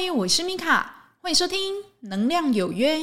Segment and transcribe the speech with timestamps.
[0.00, 2.98] 嗨，我是米卡，欢迎收听《能量有约》。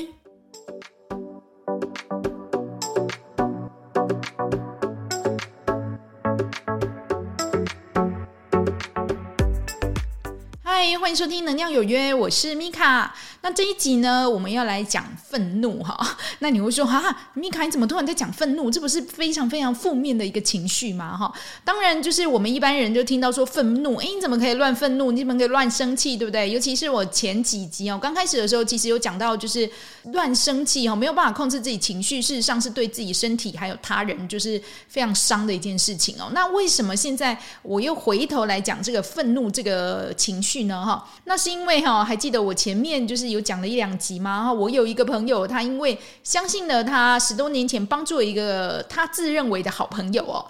[11.06, 13.14] 欢迎收听《能量有约》，我是米卡。
[13.42, 15.96] 那这一集呢，我们要来讲愤怒哈。
[16.42, 18.72] 那你会说哈，米卡，你怎么突然在讲愤怒？
[18.72, 21.16] 这不是非常非常负面的一个情绪吗？
[21.16, 21.32] 哈，
[21.64, 25.12] 当然就是我们一般人就听到说愤怒，哎，你怎么可以乱愤怒？
[25.12, 26.18] 你怎么可以乱生气？
[26.18, 26.50] 对不对？
[26.50, 29.70] 尤其是我前几集哦，刚开始的时候其实有讲到，就是
[30.06, 36.32] 乱生气哈，没有办法控制自己情绪，事实上是对自己身体还有他人就是非常伤的一件事情哦。
[36.34, 40.84] 那为什么现在我又回头来讲这个愤怒这个情绪呢？
[40.84, 40.95] 哈，
[41.26, 43.26] 那是因为哈，还记得我前面就是。
[43.26, 44.54] 有讲了一两集吗？
[44.54, 50.46] 我有一个朋友，他因为相信了他十多年前帮助一个他自认为的好朋友哦，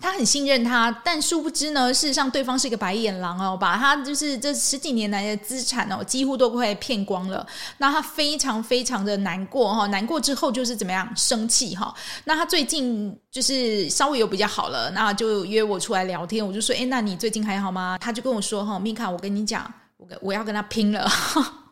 [0.00, 7.46] 他很信任他，但殊不知呢，事实上对方是一个白眼狼哦，把他就是这十几年来的资产哦，几乎都快骗光了。
[7.78, 11.94] 那他非常非常的难过哈，难过之后就是怎么样生气哈。
[12.24, 17.98] 那他最近就是稍微有比较好了，那就约我出来聊天，我就说，哎，那你最近还好吗？
[18.00, 21.06] 他就跟我说哈，米卡，我跟你讲，我我要跟他拼了。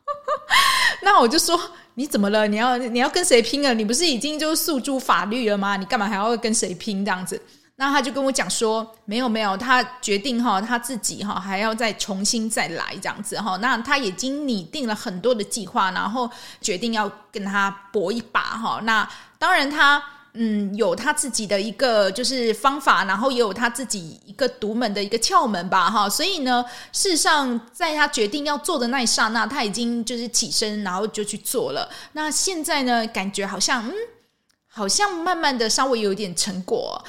[1.01, 1.59] 那我就说，
[1.95, 2.47] 你怎么了？
[2.47, 3.73] 你要你要跟谁拼了？
[3.73, 5.77] 你不是已经就诉诸法律了吗？
[5.79, 7.41] 你干嘛还要跟谁拼这样子？
[7.81, 13.57] 那他就跟我讲说，没有没有，他决定哈，他自己哈还要再重新再来这样子哈。
[13.59, 18.81] 那他已经拟定了很多的计划，然后决定要跟他搏一把哈。
[18.83, 20.03] 那当然他。
[20.35, 26.09] 嗯，有他自己的一个就是方法，然后也有他自己一个独门的一个窍门吧，哈。
[26.09, 31.91] 所以呢，事实上，在他决定要做的那一刹那，他已经就是起身，然后就去做了。
[32.13, 33.93] 那现在呢，感觉好像嗯，
[34.69, 37.03] 好像慢慢的稍微有一点成果。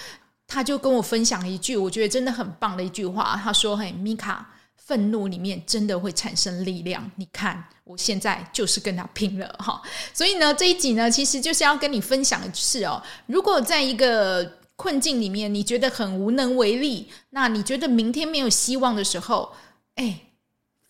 [0.49, 3.39] 他就跟我分享一句，我觉得真的很棒的一句话。
[3.41, 4.45] 他说：“嘿，米卡。”
[4.89, 9.79] 愤怒里面真的会产生力量，你看，我现在就是跟他拼了哈。
[10.11, 19.53] 所以呢，这一集呢，其实就是要跟你分享的是哦，如果在一个困境里面，你觉得很无能为力，那你觉得明天没有希望的时候，
[19.93, 20.21] 哎，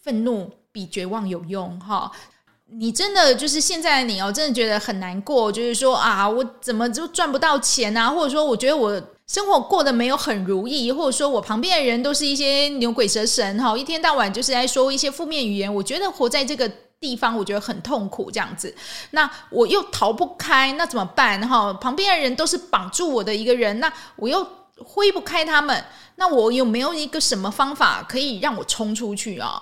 [0.02, 2.10] 愤怒比绝望有用哈。
[2.68, 8.10] 你真的就是现在的你哦，真的觉得很难过，就是说啊，我怎么就赚不到钱啊？
[8.10, 9.04] 或者说，我觉得我。
[9.30, 15.72] 生活过得没有很如意，或者说我旁边的人都是一些牛鬼蛇神哈，一天到晚就是在说一些负面语言。
[15.72, 16.68] 我觉得活在这个
[17.00, 18.76] 地方，我觉得很痛苦这样子。
[19.12, 21.72] 那我又逃不开，那怎么办哈？
[21.74, 24.44] 旁边的人都是绑住我的一个人，那我又
[24.84, 25.86] 挥不开他们。
[26.16, 29.62] 那我有没有一个什么方法可以让我冲出去啊？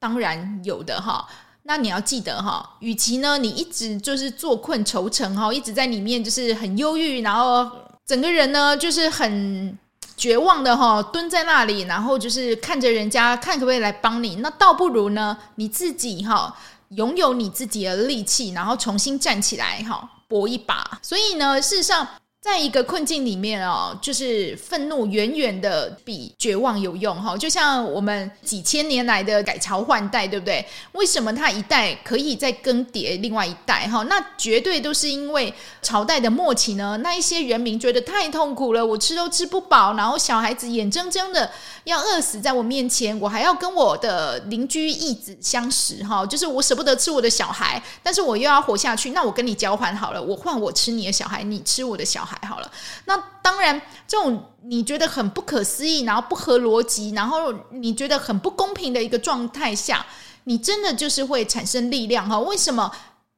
[0.00, 1.28] 当然有的哈。
[1.64, 7.70] 那你要记得哈，与其呢你一直就是坐困愁城哈，一直在里面就是很忧郁，然后。
[8.06, 9.76] 整个人呢，就是很
[10.16, 14.36] 绝望的哈，蹲在那里，然后就是看着人家，看可不可以来帮你。
[14.36, 16.56] 那倒不如呢，你自己哈，
[16.90, 20.98] 拥有你自己的力气，然后重新站起来哈，搏一把。
[21.02, 22.06] 所以呢，事实上。
[22.46, 27.36] 在一个困境里面哦，就是愤怒远远的比绝望有用哈。
[27.36, 30.64] 就像我们几千年来的改朝换代，对不对？
[30.92, 34.04] 为什么他一代可以再更迭另外一代哈？
[34.04, 35.52] 那绝对都是因为
[35.82, 41.50] 朝代的末期呢，那一些人民觉得太痛苦了，我吃都吃不饱，然后小孩子眼睁睁的
[41.82, 52.35] 要饿死在我面前，我还要跟我的邻居义子相识哈，就是我舍不得吃我的小孩，但是我又要活下去，那我跟你交换好了，我换我吃你的小孩，你吃我的小孩。
[52.42, 52.70] 好了，
[53.04, 60.04] 那当然，这种你觉得很不可思议，然后不合逻辑，然后你觉得很不公平的一个状态下，
[60.44, 62.38] 你真的就是会产生力量哈？
[62.40, 62.90] 为什么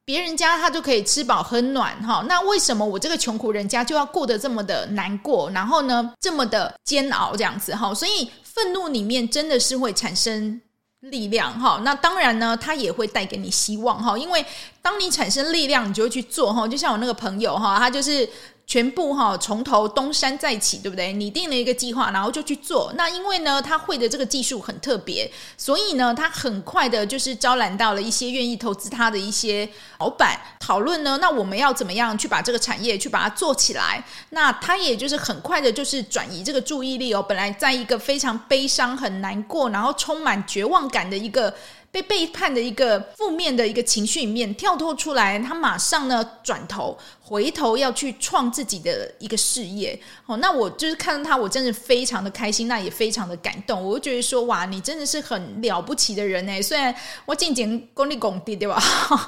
[0.05, 2.23] 别人家他就可以吃饱喝暖哈？
[2.27, 5.49] 那为什么我这个穷苦人家就要过得这么的难过？
[5.51, 7.93] 然后呢，这么的煎熬这样子哈？
[7.93, 10.59] 所以愤怒里面真的是会产生
[11.01, 11.79] 力量哈。
[11.83, 14.17] 那当然呢，它也会带给你希望哈。
[14.17, 14.45] 因为
[14.81, 16.67] 当你产生力量，你就会去做哈。
[16.67, 18.27] 就像我那个朋友哈，他就是。
[18.69, 21.11] 全部哈从头东山再起，对不对？
[21.13, 22.93] 拟定了一个计划，然后就去做。
[22.95, 29.67] 那因为呢，他会的这个技术很特别，所以呢，他很快的就是招揽到了一些愿意投资他的一些
[29.97, 31.17] 老板讨论呢。
[31.19, 34.05] 那我们要怎么样去把这个产业去把它做起来？
[34.29, 37.25] 那他也就是很快的，就是转移这个注意力哦。
[37.27, 41.51] 本来在一个非常悲伤、很难过，然后充满绝望感的一个。
[41.91, 49.99] 被背叛的一个负面的一个情绪里面跳脱出来，他马上呢转头回头要去创自己的一个事业。
[50.27, 53.83] 哦，那我就是看到他，我真的非常的开心，那也非常的感动。
[53.83, 56.61] 我就觉得说，哇，你真的是很了不起的人哎！
[56.61, 56.93] 虽然
[57.25, 58.79] 我进前功力拱地对吧？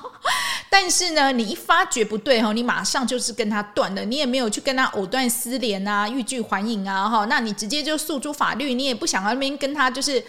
[0.69, 10.23] 但是呢，你一发觉不对哈，你马上就是跟他断了，你也没有去跟他藕断丝连啊，欲拒还迎啊哈，那你直接就诉诸法律，你也不想要那边跟他就是。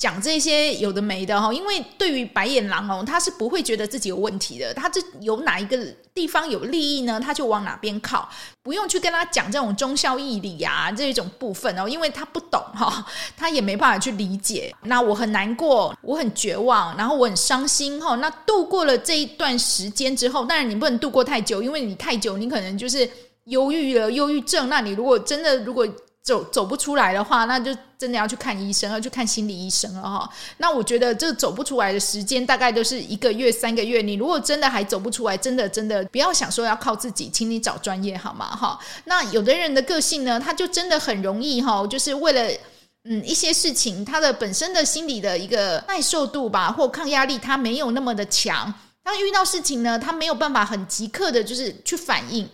[0.00, 5.76] 讲这些有的没的哈，因为对于白眼狼哦，他是不会觉得自己有问题的，他这有哪一个
[6.14, 8.26] 地方有利益呢，他就往哪边靠，
[8.62, 13.04] 不用去跟他讲这种忠孝义理啊这种部分哦，因为他不懂哈，
[13.36, 14.74] 他也没办法去理解。
[14.84, 18.16] 那我很难过，我很绝望，然后我很伤心哈。
[18.16, 23.06] 那度过了这一段时间之后，当然你不能度过太久，因为你太久，你可能就是
[23.44, 24.70] 忧郁了，忧郁症。
[24.70, 25.86] 那你如果真的如果
[26.22, 30.28] 走走不出来的话，那就真的要去看医生，要去看心理医生了哈。
[30.58, 34.02] 那我觉得这走不出来的时间大概都是一个月、三个月。
[34.02, 38.54] 你如果真的还走不出来，真的真的不要想说要靠自己，请你找专业好吗？
[38.54, 38.78] 哈。
[39.04, 42.50] 那有的人的个性呢，他就真的很容易哈，就是为了
[43.04, 48.72] 嗯一些事情，他的本身的心理的一个耐受度吧，或抗压力，他没有那么的强。
[49.02, 52.46] 当遇到事情呢，他没有办法很即刻的，就是去反应。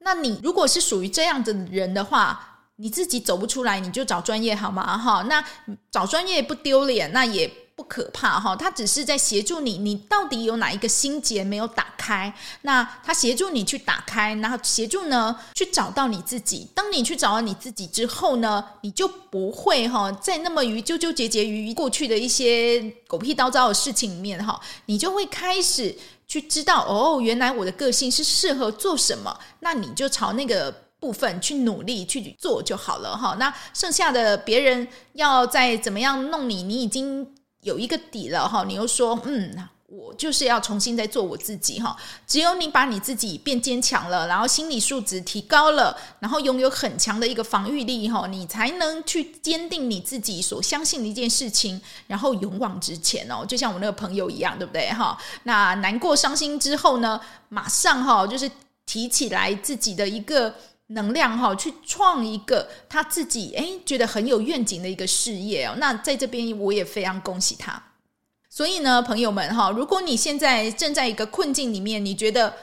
[0.00, 4.96] 那你如果是属于这样的人的话，你自己走不出来，你就找专业好吗？
[4.96, 5.44] 哈，那
[5.90, 8.54] 找专业不丢脸，那也不可怕哈。
[8.54, 12.32] 他只是在协助你，你到底有哪一个心结没有打开？
[12.62, 16.68] 那他协助你去打开，然后协助呢去找到你自己。
[16.72, 25.92] 当你去找到你自己之后呢，你就不会哈再那么于纠纠结结于过去的一些狗屁叨叨的事情里面哈，你就会开始
[26.28, 30.72] 去知道哦，原来我的个性是适合做什么，那你就朝那个。
[31.00, 37.24] 部分去努力去做就好了哈，那剩下的别人要再怎么样弄你，你已经
[37.62, 38.64] 有一个底了哈。
[38.66, 41.96] 你又说，嗯，我就是要重新再做我自己哈。
[42.26, 53.46] 只有你把你自己变坚强了，然后心理素质提高了，然后拥有很强的一个防御力哈，你才能去坚定你自己所相信的一件事情，然后勇往直前哦。
[53.46, 55.16] 就像我那个朋友一样，对不对哈？
[55.44, 58.50] 那难过伤心之后呢，马上哈就是
[58.84, 60.52] 提起来自己的一个。
[60.88, 65.74] 能量哈，去创一个他自己诶觉得很有愿景的一个事业哦。
[65.78, 67.82] 那在这边我也非常恭喜他。
[68.50, 72.54] 所以呢，朋友们哈，如果你现在正在一个困境里面，你觉得，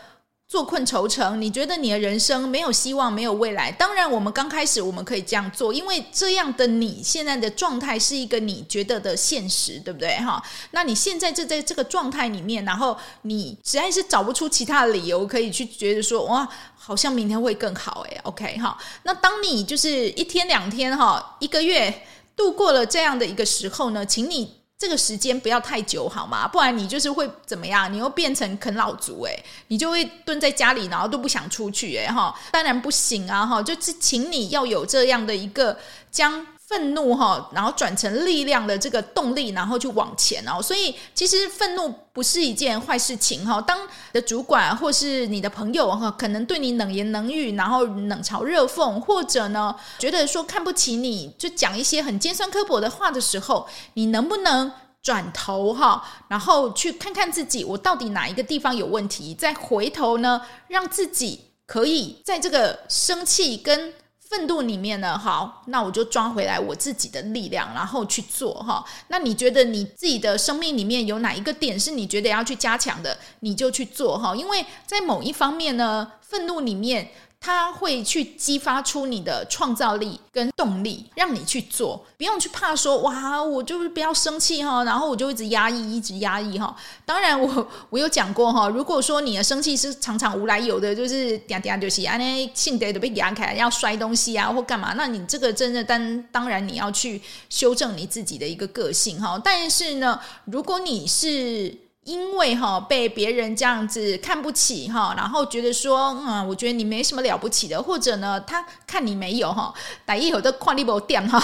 [0.47, 3.71] 坐困愁城，你觉得你的人生没有希望，没有未来？
[3.71, 10.15] 当然，我们刚开始我们可以这样做，因为这样的你现在的状态是一个你觉得的现实，对不对？
[10.17, 16.47] 哈，那你现在就在这个状态里面，然后你实在是找不出其他的理由可以去觉得说，哇，
[16.77, 18.77] 好像明天会更好，诶 OK 哈。
[19.01, 22.03] 那当你就是一天两天哈，一个月
[22.35, 24.64] 度过了这样的一个时候呢，请你。
[24.77, 26.47] 这个时间不要太久，好吗？
[26.47, 27.91] 不然你就是会怎么样？
[27.91, 35.77] 你又变成啃老族诶，你就会蹲在家里，然后都不想出去诶，哈，当然不行啊，哈，就是请你要有这样的一个
[36.11, 36.45] 将。
[36.67, 40.59] 愤怒哈，然后转成力量的这个动力，然后去往前哦。
[40.59, 43.61] 所以其实愤怒不是一件坏事情哈。
[43.61, 43.79] 当
[44.11, 54.71] 的主管或是你的朋友哈，可能对你冷言冷语，然后冷嘲热讽，或者呢觉得说看不起你，就讲一些很尖酸刻薄的话的时候，你能不能
[55.03, 63.93] 转头哈，然后去看看自己，我到底哪一个地方有问题，再回头呢，让自己可以在这个生气跟。
[64.29, 68.83] 愤怒里面呢，好，那我就抓回来我自己的力量，然后去做哈。
[69.07, 74.35] 那你觉得你自己的生命里面有哪一个点是你觉得要去加强的，你就去做哈。
[74.35, 77.09] 因为在某一方面呢，愤怒里面。
[77.45, 86.75] 他会去激发出你的创造力跟动力，让你去做，不用去怕说哇，我就是不要生气哈，然后我就一直压抑，一直压抑哈。
[87.05, 97.21] 当然我， 我有讲过哈，如果说你的生气是常常无来由的，就是嗲嗲就是啊，那性格都被压开，要摔东西啊或干嘛，那你这个真的当当然你要去
[97.51, 99.39] 修正你自己的一个个性哈。
[99.43, 109.73] 但是呢，如果你是因为哈被别人这样子看不起哈，然后觉得说嗯，我觉得你没什么了不起的，或者呢，他看你没有哈，
[110.05, 111.41] 打一有的跨立博点哈，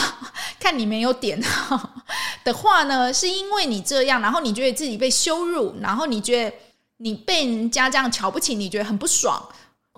[0.59, 1.93] 看你没有点哈
[2.43, 6.55] 的话呢， 是因为你这样，然后你觉得自己被羞辱，然后你觉得
[6.97, 9.43] 你被人家这样瞧不起，你觉得很不爽，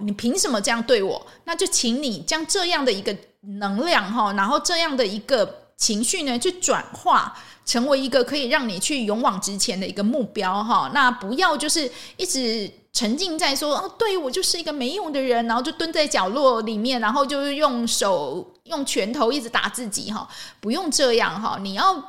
[0.01, 1.27] 你凭什么这样对我？
[1.43, 3.13] 那就请你将这样的一个
[3.60, 7.36] 能量哈，然后这样的一个情绪呢，去转化。
[7.65, 20.27] 成为一个可以让你去勇往直前的一个目标哈，那不要就是一直沉浸在说哦，对我就是一个没用的人，然后就蹲在角落里面，然后就是用手用拳头一直打自己哈，
[20.60, 22.03] 不用这样哈，你要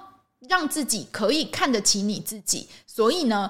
[0.49, 3.49] 让自己可以看得起你自己，所以呢。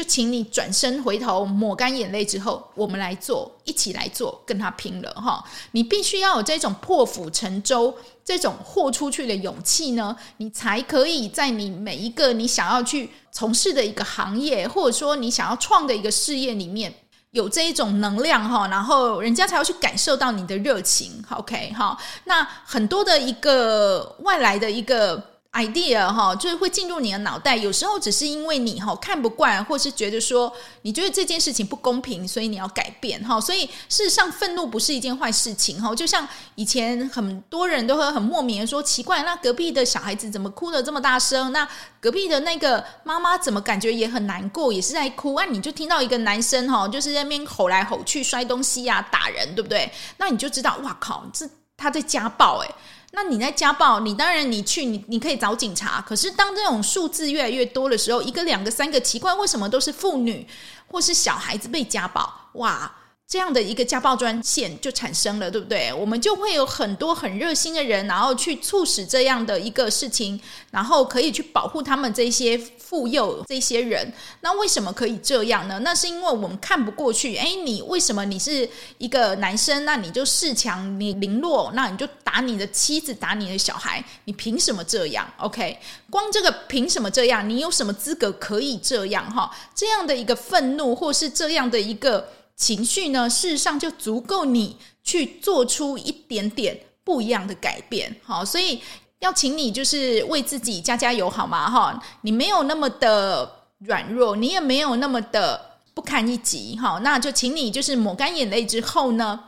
[0.00, 5.44] 就请你转身回头，抹干眼泪之后，我们来做，一起来做，跟他拼了哈！
[5.72, 16.94] 你必须要有这种破釜沉舟、这种豁出去的勇气呢，你才可以在你每一个你想要去从事的一个行业，或者说你想要创的一个事业里面，
[17.32, 21.22] 有这一种能量哈，然后人家才会去感受到你的热情。
[21.28, 25.29] OK 哈，那很多的一个外来的一个。
[25.52, 27.56] Idea 哈，就是会进入你的脑袋。
[27.56, 30.52] 有时候只是因为你哈看不惯，或是觉得说
[30.82, 33.40] 你觉得这件事情不公平，所以你要改变哈。
[33.40, 35.92] 所以事实上，愤怒不是一件坏事情哈。
[35.92, 41.50] 就像以前很多人都会很莫名的说，奇怪，那隔壁的小孩子怎么哭得这么大声？
[41.52, 45.34] 那隔壁的那个妈妈怎么感觉也很难过，也是在哭？
[45.34, 49.90] 啊，你就听到一个男生哈，就是在那边吼来吼去，摔东西呀，打人，对不对？
[50.16, 51.44] 那你就知道，哇靠，这
[51.76, 52.74] 他在家暴诶。
[53.12, 56.00] 那你在家暴，你当然你去你你可以找警察。
[56.00, 60.46] 可是当这种数字越来越多的时候，一个两个三个，奇怪，为什么都是妇女
[60.86, 62.32] 或是小孩子被家暴？
[62.54, 62.90] 哇！
[63.30, 65.92] 这样的一个家暴专线就产生了，对不对？
[65.94, 70.40] 我们就会有很多很热心的人，然后去促使这样的一个事情，
[70.72, 74.12] 然后可以去保护他们这些妇幼这些人。
[74.40, 75.78] 那为什么可以这样呢？
[75.84, 77.36] 那是因为我们看不过去。
[77.36, 78.68] 诶，你为什么你是
[78.98, 85.78] 一个男生，那你就恃强，你凌弱，那你就打你的妻子，打你的小孩，你凭什么这样？OK，
[86.10, 87.48] 光这个凭什么这样？
[87.48, 89.32] 你有什么资格可以这样？
[89.32, 92.28] 哈，这样的一个愤怒，或是这样的一个。
[92.60, 98.78] 情绪呢，事实上就足够你去做出一点点不一样的改变，好，所以
[99.20, 101.70] 要请你就是为自己加加油，好吗？
[101.70, 109.40] 哈，你没有那么的软弱，你也没有那么的不堪一击，哈，那就请你就是抹干眼泪之后呢，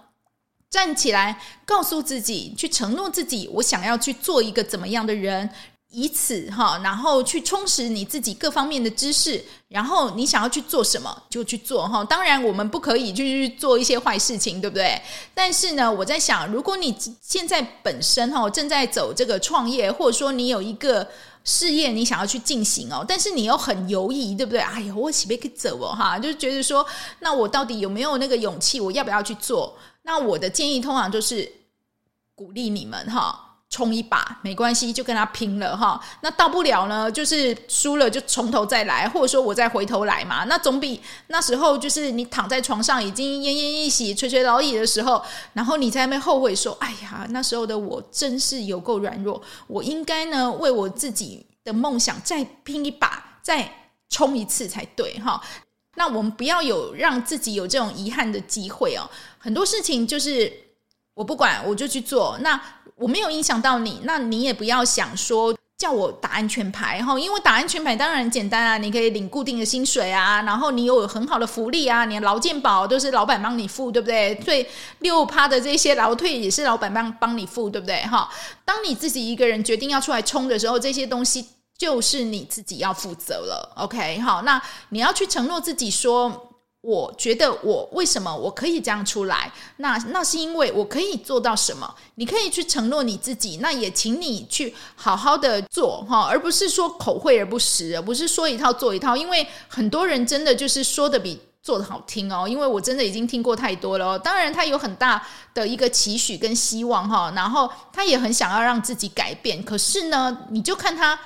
[0.70, 5.50] 站起来，告诉自己，去承诺自己，我想要去做一个怎么样的人。
[5.92, 12.02] 以此哈，然后去充实你自己各方面的知识，然后你想要去做什么就去做哈。
[12.02, 15.00] 当然，我们不可以就去做一些坏事情，对不对？
[15.34, 21.06] 但是呢，我在想，如果你现在本身哈正在走这个创业，或者说你有一个
[21.44, 24.60] 事业你想要去进行哦，但是你又很犹豫，对不对？
[24.60, 26.18] 哎呀，我岂不可以走哦哈？
[26.18, 26.86] 就是觉得说，
[27.20, 28.80] 那我到底有没有那个勇气？
[28.80, 29.76] 我要不要去做？
[30.04, 31.52] 那我的建议通常就是
[32.34, 33.51] 鼓励你们哈。
[33.72, 35.98] 冲一把没关系，就跟他拼了哈。
[36.20, 40.44] 那到不了呢，就是输了就从头再来，或者说我再回头来嘛。
[40.44, 45.24] 那总比那时候就是你躺在床上已经奄奄一息、垂垂老矣的时候，
[45.54, 53.72] 然后你在那边后悔说：“哎呀，那时候的我真是有够软弱，我应该呢为我自己的梦想再拼一把，再
[54.10, 55.42] 冲一次才对哈。”
[55.96, 59.08] 那我们不要有让自己有这种遗憾的机会哦。
[59.38, 60.52] 很多事情就是
[61.14, 62.60] 我不管，我就去做那。
[63.02, 74.32] 我没有影响到你，那你也不要想说叫我打安全牌哈，因为打安全牌当然很简单啊，你可以领固定的薪水啊，然后你有很好的福利啊，你的劳健保都是老板帮你付，对不对？
[74.36, 78.00] 对，六趴的这些劳退也是老板帮帮你付，对不对？
[78.02, 78.30] 哈，
[78.64, 81.44] 当你自己一个人决定要出来冲的时候，这些东西
[81.76, 83.72] 就是你自己要负责了。
[83.78, 86.50] OK，好，那你要去承诺自己说。
[86.82, 89.52] 我觉得我为什么我可以这样出来？
[89.76, 91.94] 那那是因为我可以做到什么？
[92.16, 99.16] 你可以去承诺你自己，那也请你去好好的做哈，而不是说口惠而不实，而不是说一套做一套。
[99.16, 102.48] 因为很多人真的就是说的比做的好听哦。
[102.48, 104.18] 因为我真的已经听过太多了。
[104.18, 105.24] 当然他有很大
[105.54, 109.62] 的一个期许跟希望哈，然后他也很想要让自己改变。
[109.62, 111.16] 可是呢，你就看他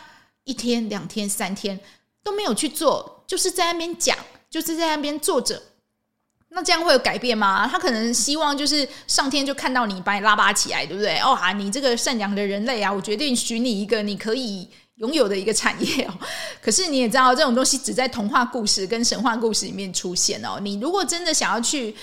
[0.45, 1.81] 一天、两天、三天
[2.23, 4.15] 都没有去做，就是在那边讲。
[4.51, 5.61] 就是在那边坐着，
[6.51, 7.69] 那这样会有改变吗？
[7.71, 11.19] 他可能希望就是上天就看到你，把你拉拔起来，对不对？
[11.19, 16.15] 哦啊，你这个善良的人类啊，我决定许你一个你可以拥有的一个产业哦。
[16.63, 20.59] 可是你也知道，这种东西只在童话故事跟神话故事里面出现哦。
[20.61, 21.95] 你如果真的想要去。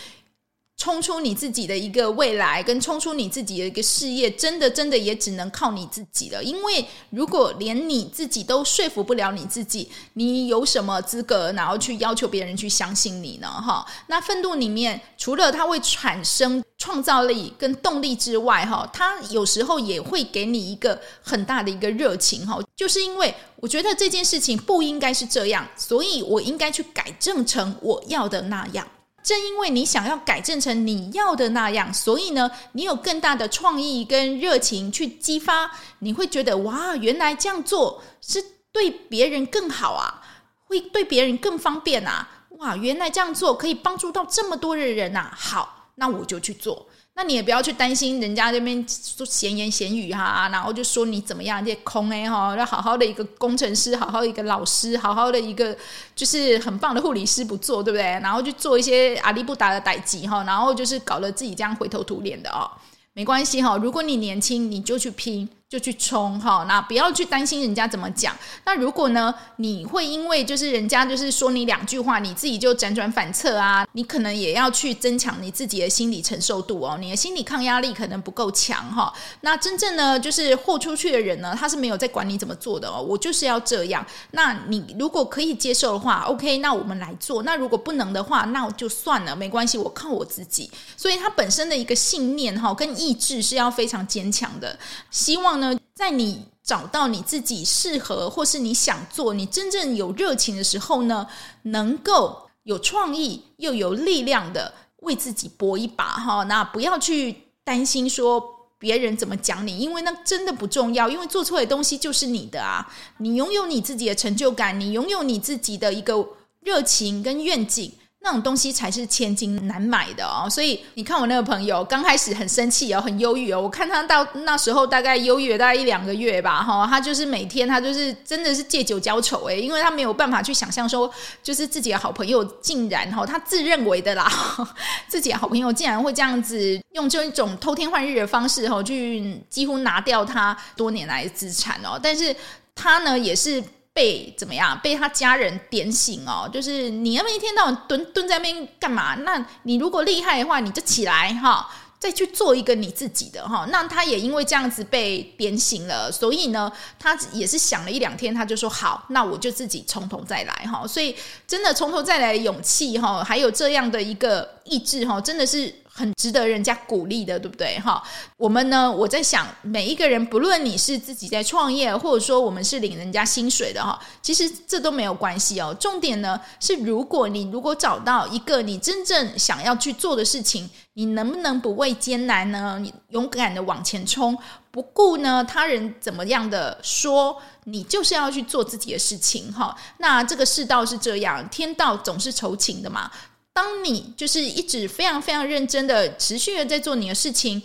[0.75, 6.43] 冲出你自己的一个未来，跟冲出你自己的一个事业，真的真的也只能靠你自己了。
[6.43, 13.47] 因为如果连你自己都说服不了你自己，你有什么资格然后去要求别人去相信你呢？
[13.47, 28.85] 哈，那愤怒里面除了它会产生创造力跟动力之外，哈，它有时候也会给你一个很大的一个热情，哈，就是因为我觉得这件事情不应该是这样，所以我应该去改正成我要的那样。
[29.23, 40.21] 正因为你想要改正成你要的那样，所以呢，你有更大的创意跟热情去激发，你会觉得哇，原来这样做是对别人更好啊，
[40.65, 42.27] 会对别人更方便啊，
[42.57, 46.87] 哇，原来这样做可以帮助到这么多的人啊，好，那我就去做。
[47.15, 55.77] 那你也不要去担心人家这边说闲言闲语哈，然后就说你怎么样，这空哎哈，要好好的一个工程师，好好的一个老师，好好的一个
[56.15, 58.03] 就是很棒的护理师不做，对不对？
[58.03, 62.69] 然后就做一些阿里不达的代级哈，然后就是搞得自己这样灰头土脸的哦，
[63.13, 65.47] 没关系哈，如果你年轻，你就去拼。
[65.73, 68.37] 就去冲哈，那不要去担心人家怎么讲。
[68.63, 79.11] 那如果呢，你会因为就是人家就是说你两句话，你自己就辗转反侧啊，你可能也要去增强你自己的心理承受度哦，你的心理抗压力可能不够强哈。
[79.41, 84.05] 那真正呢，就是豁出去的人呢，他是没有在管你怎么做的哦，我就是要这样。
[84.29, 87.41] 那你如果可以接受的话，OK，那我们来做。
[87.41, 90.69] 那如果不能的话，那就算了，没关系，我靠我自己。
[90.95, 94.77] 所以他本身的一个信念哈，跟意志是要非常坚强的。
[95.09, 95.62] 希望，
[95.95, 101.27] 在你找到你自己适合，或是你想做，你真正有热情的时候呢，
[101.63, 106.43] 能够有创意又有力量的为自己搏一把哈。
[106.45, 108.43] 那不要去担心说
[108.79, 112.91] 别人怎么讲你，因为那真的不重要，因为做出来的东西就是你的啊。
[113.19, 116.27] 你拥有你自己的成就感，你拥有你自己的一个
[116.61, 117.91] 热情跟愿景。
[118.25, 123.61] 那种东西才是千金难买的哦，所以你看我那个朋友刚开始很生气哦，很忧郁哦。
[123.61, 131.11] 我看他到那时候大概忧郁了大概一两个月吧，哈，他就是每天他就是真的是借酒浇愁诶，因为他没有办法去想象说，
[131.43, 134.31] 就是自己的好朋友竟然哈，他自认为的啦，
[135.09, 142.33] 自己的好朋友竟然会这样子用这种偷天换日的方式哈，去几乎拿掉他多年来的资产哦，但是
[142.73, 143.61] 他呢也是。
[143.93, 144.79] 被怎么样？
[144.81, 149.13] 被他家人点醒哦，就是你那么一天到晚蹲蹲在那边干嘛？
[149.15, 151.69] 那你如果厉害的话，你就起来哈，
[151.99, 153.67] 再去做一个你自己的哈。
[153.69, 160.87] 那他也因为这样子被点醒了，所以呢，他也是想了一两天，他就说好，那我就自己从头再来哈。
[160.87, 161.15] 所以
[161.47, 165.82] 真的从头再来勇气哈，还有这样的一个意志哈，真的是。
[165.95, 167.79] 很值得人家鼓励的，对不对？
[167.79, 168.01] 哈，
[168.35, 175.75] 我们呢，我在想，每一个人，不论你是自己在创业，或者说我们是领人家薪水的，哈，其实这都没有关系哦。
[175.79, 182.79] 重点呢是，如果你如果找到一个你真正想要去做的事情，你能不能不畏艰难呢？
[182.81, 184.35] 你勇敢的往前冲，
[184.71, 189.75] 不顾呢他人怎么样的说，你就是要去做自己的事情，哈。
[189.99, 193.11] 那这个世道是这样，天道总是酬勤的嘛。
[193.53, 197.61] 当你就是一直非常非常认真的、持续的在做你的事情，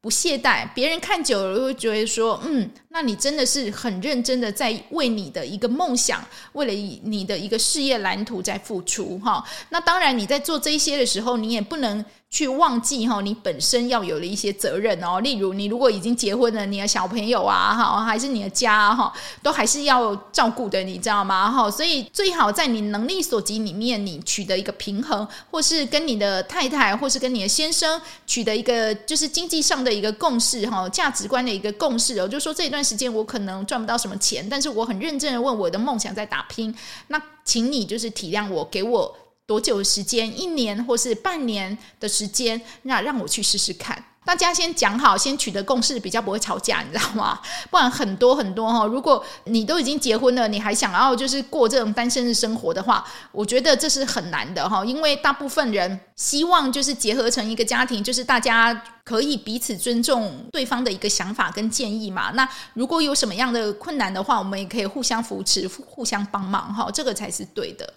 [0.00, 6.24] 不懈怠，别人看久了会觉得说，嗯，那你真的是很认真的在为你的一个梦想，
[6.54, 6.72] 为了
[7.02, 9.44] 你的一个事业蓝图在付出哈。
[9.68, 12.02] 那当然，你在做这一些的时候，你也不能。
[12.28, 15.20] 去忘记哈，你本身要有的一些责任哦。
[15.20, 19.10] 例如，你如果已经结婚了，你的小朋友啊，哈，还是你的家哈，
[19.44, 21.50] 都还是要照顾的，你知道吗？
[21.50, 32.26] 哈，所以最好在你能力所及里面，你取得一个平衡，或是跟你的太太，或是跟你的先生取得一个就是经济上的一个共识哈，价值观的一个共识哦。
[32.26, 36.74] 就说这一段时间我可能赚不到什么钱，但是我很认真的问我的梦想在打拼。
[37.08, 39.18] 那请你就是体谅我，给我。
[39.46, 40.26] 多久的时间？
[40.36, 44.04] 一年或是半年的时间，那让我去试试看。
[44.26, 47.40] 大家先讲好，先取得共识，比较不会吵架，你知道吗？
[47.70, 54.84] 不然很多很多哈，如果你都已经结婚了，你还想要就是过这种单身的生活的话，我觉得这是很难的哈。
[54.84, 62.32] 因为大部分人希望就是结合成一个家庭，就是大家可以彼此尊重对方的一个想法跟建议嘛。
[62.32, 67.88] 那如果有什么样的困难的话，我们也可以互相扶持、互相帮忙哈，这个才是对的。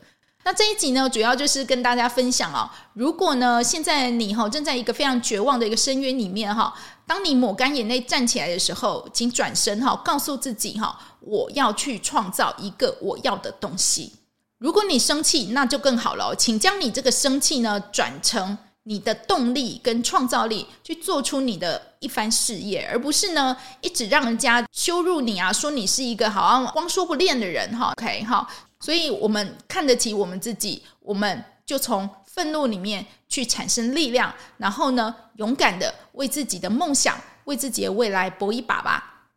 [0.45, 2.67] 那这一集呢，主要就是跟大家分享哦。
[2.93, 6.73] 如果呢，现在你哈正在一个非常绝望的一个深渊里面哈，
[7.05, 14.13] 当你抹干眼泪站起来的时候，请转身哈，告诉自己哈，我要去创造一个我要的东西。
[14.57, 27.93] 如果你生气，那就更好了，请将你这个生气呢转成你的动力跟创造力，去做出你的一番事业，而不是呢一直让人家羞辱你啊，说你是一个好像光说不练的人哈。
[27.97, 28.47] OK 哈。
[28.79, 39.27] 所以，我们看得起我们自己，我们就从愤怒里面去产生力量，然后呢，勇敢的为自己的梦想、为自己的未来搏一把吧。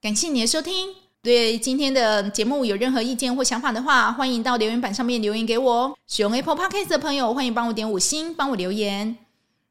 [0.00, 5.96] 感谢你的收听，对今天的节目有任何意见或想法的话，欢迎到留言板上面留言给我。
[6.06, 9.16] 使用 Apple Podcast 的朋友，欢迎帮我点五星，帮我留言。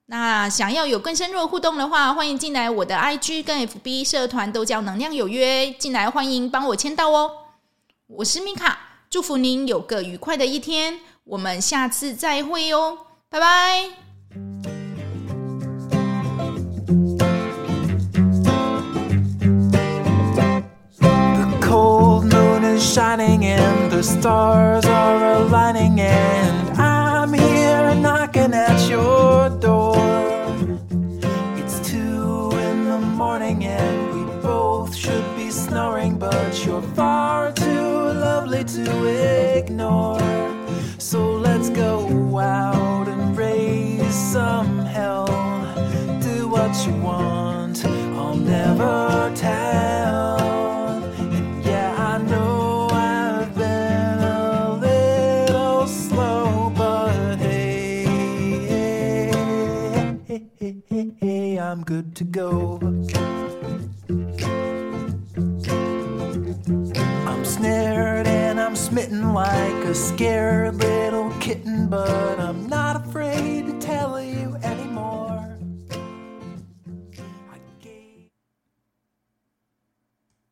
[0.07, 7.31] 那想要有更深入的互动的话，欢迎进来我的 IG 跟 FB 社团，都叫能量有约，进来欢迎帮我签到哦。
[8.10, 8.78] 我是米卡，
[9.10, 13.90] 祝福您有个愉快的一天，我们下次再会哟，拜拜。
[20.98, 29.50] The cold moon is shining and the stars are aligning and I'm here knocking at your
[29.60, 29.96] door.
[31.56, 37.59] It's two in the morning and we both should be snoring, but you're far too
[38.63, 40.19] to ignore.
[40.97, 43.00] So let's go out